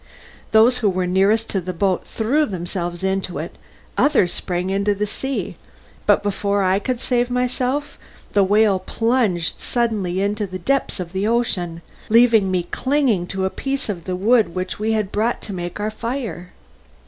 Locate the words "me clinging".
12.49-13.27